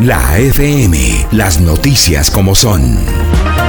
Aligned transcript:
La 0.00 0.38
FM, 0.38 1.26
las 1.32 1.60
noticias 1.60 2.30
como 2.30 2.54
son. 2.54 3.65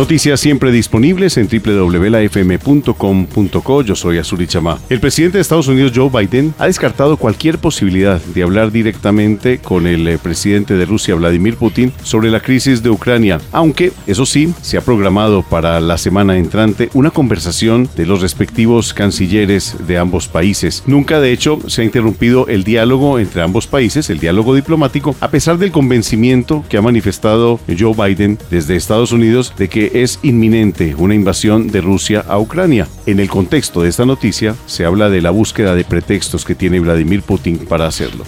Noticias 0.00 0.40
siempre 0.40 0.72
disponibles 0.72 1.36
en 1.36 1.46
www.lafm.com.co. 1.46 3.82
Yo 3.82 3.94
soy 3.94 4.16
Azuri 4.16 4.46
Chamá. 4.46 4.78
El 4.88 4.98
presidente 4.98 5.36
de 5.36 5.42
Estados 5.42 5.68
Unidos, 5.68 5.92
Joe 5.94 6.08
Biden, 6.08 6.54
ha 6.58 6.68
descartado 6.68 7.18
cualquier 7.18 7.58
posibilidad 7.58 8.18
de 8.18 8.42
hablar 8.42 8.72
directamente 8.72 9.58
con 9.58 9.86
el 9.86 10.08
eh, 10.08 10.16
presidente 10.16 10.78
de 10.78 10.86
Rusia, 10.86 11.16
Vladimir 11.16 11.56
Putin, 11.56 11.92
sobre 12.02 12.30
la 12.30 12.40
crisis 12.40 12.82
de 12.82 12.88
Ucrania, 12.88 13.42
aunque, 13.52 13.92
eso 14.06 14.24
sí, 14.24 14.54
se 14.62 14.78
ha 14.78 14.80
programado 14.80 15.42
para 15.42 15.78
la 15.80 15.98
semana 15.98 16.38
entrante 16.38 16.88
una 16.94 17.10
conversación 17.10 17.86
de 17.94 18.06
los 18.06 18.22
respectivos 18.22 18.94
cancilleres 18.94 19.86
de 19.86 19.98
ambos 19.98 20.28
países. 20.28 20.82
Nunca, 20.86 21.20
de 21.20 21.30
hecho, 21.30 21.58
se 21.66 21.82
ha 21.82 21.84
interrumpido 21.84 22.48
el 22.48 22.64
diálogo 22.64 23.18
entre 23.18 23.42
ambos 23.42 23.66
países, 23.66 24.08
el 24.08 24.18
diálogo 24.18 24.54
diplomático, 24.54 25.14
a 25.20 25.28
pesar 25.28 25.58
del 25.58 25.72
convencimiento 25.72 26.64
que 26.70 26.78
ha 26.78 26.82
manifestado 26.82 27.60
Joe 27.78 27.92
Biden 27.92 28.38
desde 28.50 28.76
Estados 28.76 29.12
Unidos 29.12 29.52
de 29.58 29.68
que 29.68 29.89
es 29.92 30.18
inminente 30.22 30.94
una 30.96 31.14
invasión 31.14 31.68
de 31.68 31.80
Rusia 31.80 32.24
a 32.28 32.38
Ucrania. 32.38 32.86
En 33.06 33.20
el 33.20 33.28
contexto 33.28 33.82
de 33.82 33.88
esta 33.88 34.04
noticia 34.04 34.54
se 34.66 34.84
habla 34.84 35.10
de 35.10 35.22
la 35.22 35.30
búsqueda 35.30 35.74
de 35.74 35.84
pretextos 35.84 36.44
que 36.44 36.54
tiene 36.54 36.80
Vladimir 36.80 37.22
Putin 37.22 37.58
para 37.58 37.86
hacerlo. 37.86 38.24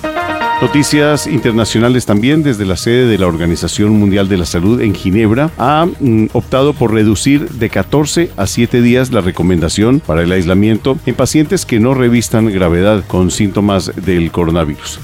Noticias 0.62 1.26
internacionales 1.26 2.06
también 2.06 2.44
desde 2.44 2.64
la 2.64 2.76
sede 2.76 3.08
de 3.08 3.18
la 3.18 3.26
Organización 3.26 3.98
Mundial 3.98 4.28
de 4.28 4.36
la 4.38 4.46
Salud 4.46 4.80
en 4.80 4.94
Ginebra 4.94 5.50
ha 5.58 5.86
mm, 5.86 6.26
optado 6.34 6.72
por 6.72 6.94
reducir 6.94 7.48
de 7.48 7.68
14 7.68 8.30
a 8.36 8.46
7 8.46 8.80
días 8.80 9.10
la 9.10 9.22
recomendación 9.22 9.98
para 9.98 10.22
el 10.22 10.30
aislamiento 10.30 10.96
en 11.04 11.16
pacientes 11.16 11.66
que 11.66 11.80
no 11.80 11.94
revistan 11.94 12.46
gravedad 12.52 13.02
con 13.08 13.32
síntomas 13.32 13.90
del 14.04 14.30
coronavirus. 14.30 15.00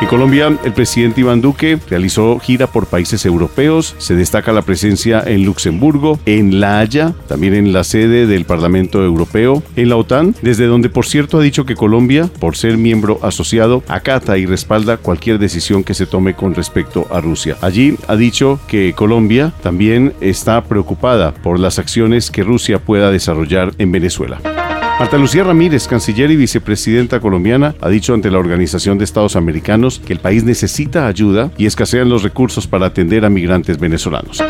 En 0.00 0.06
Colombia, 0.06 0.58
el 0.64 0.72
presidente 0.72 1.20
Iván 1.20 1.42
Duque 1.42 1.78
realizó 1.90 2.38
gira 2.38 2.66
por 2.66 2.86
países 2.86 3.26
europeos. 3.26 3.94
Se 3.98 4.14
destaca 4.14 4.50
la 4.50 4.62
presencia 4.62 5.22
en 5.26 5.44
Luxemburgo, 5.44 6.18
en 6.24 6.58
La 6.58 6.78
Haya, 6.78 7.12
también 7.28 7.52
en 7.52 7.74
la 7.74 7.84
sede 7.84 8.26
del 8.26 8.46
Parlamento 8.46 9.04
Europeo, 9.04 9.62
en 9.76 9.90
la 9.90 9.96
OTAN, 9.96 10.34
desde 10.40 10.66
donde 10.66 10.88
por 10.88 11.04
cierto 11.04 11.38
ha 11.38 11.42
dicho 11.42 11.66
que 11.66 11.76
Colombia, 11.76 12.30
por 12.40 12.56
ser 12.56 12.78
miembro 12.78 13.18
asociado, 13.22 13.82
acata 13.88 14.38
y 14.38 14.46
respalda 14.46 14.96
cualquier 14.96 15.38
decisión 15.38 15.84
que 15.84 15.94
se 15.94 16.06
tome 16.06 16.32
con 16.32 16.54
respecto 16.54 17.06
a 17.10 17.20
Rusia. 17.20 17.58
Allí 17.60 17.96
ha 18.08 18.16
dicho 18.16 18.58
que 18.68 18.94
Colombia 18.94 19.52
también 19.62 20.14
está 20.22 20.64
preocupada 20.64 21.34
por 21.34 21.60
las 21.60 21.78
acciones 21.78 22.30
que 22.30 22.42
Rusia 22.42 22.78
pueda 22.78 23.10
desarrollar 23.10 23.72
en 23.76 23.92
Venezuela. 23.92 24.40
Marta 25.00 25.16
Lucía 25.16 25.44
Ramírez, 25.44 25.88
canciller 25.88 26.30
y 26.30 26.36
vicepresidenta 26.36 27.20
colombiana, 27.20 27.74
ha 27.80 27.88
dicho 27.88 28.12
ante 28.12 28.30
la 28.30 28.36
Organización 28.36 28.98
de 28.98 29.04
Estados 29.04 29.34
Americanos 29.34 29.98
que 29.98 30.12
el 30.12 30.18
país 30.18 30.44
necesita 30.44 31.06
ayuda 31.06 31.50
y 31.56 31.64
escasean 31.64 32.10
los 32.10 32.22
recursos 32.22 32.66
para 32.66 32.84
atender 32.84 33.24
a 33.24 33.30
migrantes 33.30 33.80
venezolanos. 33.80 34.42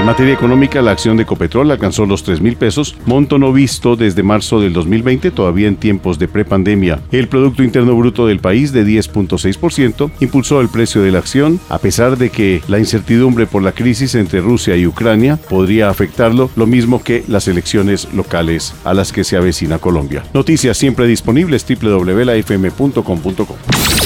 En 0.00 0.06
materia 0.06 0.32
económica, 0.32 0.80
la 0.80 0.92
acción 0.92 1.18
de 1.18 1.26
Copetrol 1.26 1.70
alcanzó 1.70 2.06
los 2.06 2.22
3 2.24 2.40
mil 2.40 2.56
pesos, 2.56 2.96
monto 3.04 3.36
no 3.36 3.52
visto 3.52 3.96
desde 3.96 4.22
marzo 4.22 4.58
del 4.58 4.72
2020, 4.72 5.30
todavía 5.30 5.68
en 5.68 5.76
tiempos 5.76 6.18
de 6.18 6.26
prepandemia. 6.26 7.00
El 7.12 7.28
Producto 7.28 7.62
Interno 7.62 7.94
Bruto 7.94 8.26
del 8.26 8.40
país, 8.40 8.72
de 8.72 8.86
10.6%, 8.86 10.10
impulsó 10.20 10.62
el 10.62 10.70
precio 10.70 11.02
de 11.02 11.12
la 11.12 11.18
acción, 11.18 11.60
a 11.68 11.76
pesar 11.76 12.16
de 12.16 12.30
que 12.30 12.62
la 12.66 12.78
incertidumbre 12.78 13.46
por 13.46 13.62
la 13.62 13.72
crisis 13.72 14.14
entre 14.14 14.40
Rusia 14.40 14.74
y 14.74 14.86
Ucrania 14.86 15.36
podría 15.36 15.90
afectarlo, 15.90 16.48
lo 16.56 16.66
mismo 16.66 17.02
que 17.04 17.22
las 17.28 17.46
elecciones 17.46 18.08
locales 18.14 18.72
a 18.84 18.94
las 18.94 19.12
que 19.12 19.22
se 19.22 19.36
avecina 19.36 19.76
Colombia. 19.76 20.24
Noticias 20.32 20.78
siempre 20.78 21.06
disponibles 21.06 21.66
www.lafm.com.co. 21.68 23.56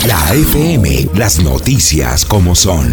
La 0.09 0.35
FM, 0.35 1.11
las 1.15 1.41
noticias 1.41 2.25
como 2.25 2.57
son. 2.57 2.93